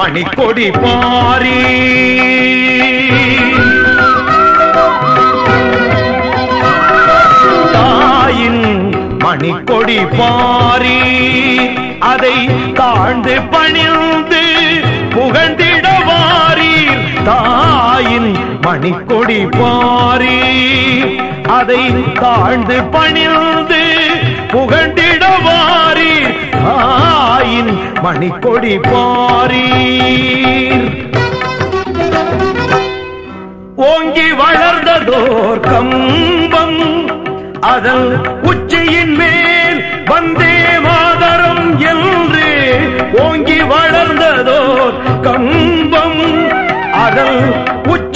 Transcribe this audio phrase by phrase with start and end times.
[0.00, 1.56] மணிக்கொடி பாரி.
[7.72, 8.64] தாயின்
[9.24, 10.98] மணிக்கொடி பாரி.
[12.10, 12.36] அதை
[12.74, 14.42] தாழ்ந்து பணிந்து
[15.14, 18.30] புகழ்ந்திடவாரீர் தாயின்
[18.66, 20.38] மணிக்கொடி பாரி.
[21.58, 21.82] அதை
[22.20, 23.82] தாழ்ந்து பணிந்து
[24.52, 26.09] புகழ்ந்திடவாரி
[26.66, 27.70] ஆயின்
[28.02, 30.88] மணிக்கொடி பாரீர்.
[33.84, 36.80] ஓங்கி வளர்ந்ததோர் கம்பம்
[37.66, 38.08] அதன்
[38.42, 42.48] உச்சியின் மேல் வந்தே மாதரம் என்று
[43.24, 46.22] ஓங்கி வளர்ந்ததோர் கம்பம்
[47.00, 47.38] அதன்
[47.88, 48.09] உச்சி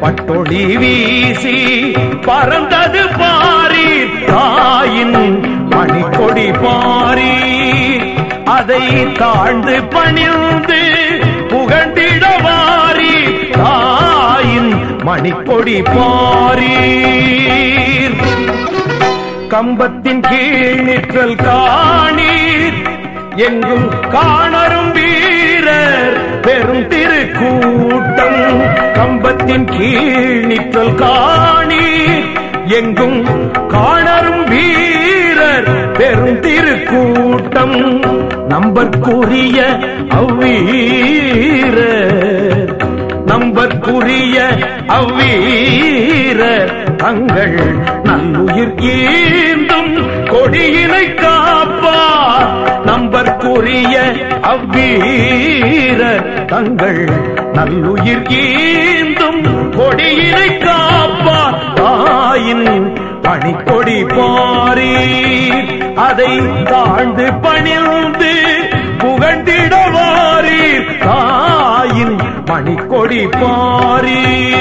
[0.00, 1.56] பட்டொளி வீசி
[2.26, 3.88] பறந்தது பாரி
[4.26, 5.18] தாயின்
[5.70, 7.34] மணிக்கொடி பாரி.
[8.44, 8.82] அதை
[9.14, 10.80] தாழ்ந்து பணிந்து
[11.48, 13.14] புகண்டிடவாரி
[13.52, 14.72] தாயின்
[15.04, 16.76] மணிக்கொடி பாரி
[19.48, 22.78] கம்பத்தின் கீழ் நிற்றல் காணீர்.
[23.38, 24.92] எங்கும் காணரும்
[29.46, 31.86] கம்பத்தின் கீழ் நிற்றல் காணி.
[32.68, 33.18] எங்கும்
[33.68, 37.76] காணரும் வீரர் பெரும் திருக்கூட்டம்.
[38.48, 39.58] நம்பற்குரிய
[40.18, 40.74] அவ்வீரர்
[43.26, 44.36] நம்பற்குரிய
[44.98, 46.72] அவ்வீரர்.
[46.96, 47.58] தங்கள்
[48.02, 49.94] நல்லுயிர் ஈந்தும்
[50.32, 51.44] கொடியினை காப்பார்
[54.56, 56.02] அவ்வீர
[56.52, 57.00] தங்கள்
[57.56, 59.42] நல்லுயிர் ஈந்தும்
[59.76, 61.56] கொடியினை காப்பார்.
[61.80, 62.68] தாயின்
[63.24, 64.94] பணிக்கொடி பாரி
[66.06, 66.32] அதை
[66.72, 68.32] தாழ்ந்து பணிந்து
[69.02, 70.62] புகழ்ந்திடவாரி
[71.06, 72.16] தாயின்
[72.50, 74.55] பணிக்கொடி பாரீர்.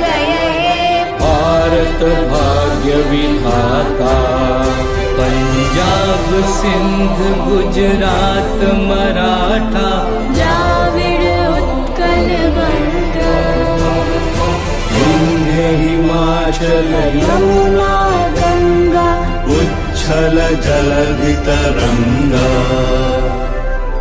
[0.00, 0.80] जय हे
[1.22, 2.02] भारत
[2.32, 4.16] भाग्य विधाता
[5.18, 9.88] पञ्जाब सिन्ध गुजरात मराठा।
[10.36, 11.22] द्राविड
[11.56, 13.16] उत्कल बङ्ग
[15.78, 17.94] हिमाचल यमुना
[18.36, 19.08] गङ्गा
[19.56, 22.48] उच्छल जलवितरङ्गा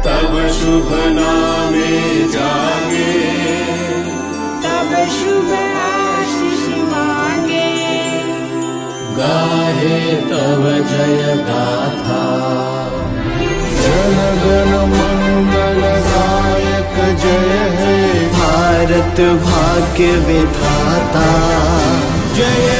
[0.06, 1.92] तव शुभ नामे
[2.36, 2.85] तरङ्ग
[10.06, 12.22] तव जय गाथा।
[13.82, 21.28] जनगण मंगल गायक जय हे। भारत भाग्य विधाता।
[22.36, 22.75] जय